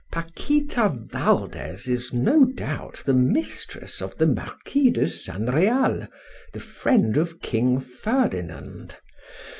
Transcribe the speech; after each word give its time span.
"Paquita 0.11 0.91
Valdes 0.95 1.87
is, 1.87 2.11
no 2.11 2.43
doubt, 2.43 3.03
the 3.05 3.13
mistress 3.13 4.01
of 4.01 4.17
the 4.17 4.25
Marquis 4.25 4.89
de 4.89 5.07
San 5.07 5.45
Real, 5.45 6.07
the 6.53 6.59
friend 6.59 7.17
of 7.17 7.39
King 7.39 7.79
Ferdinand. 7.79 8.97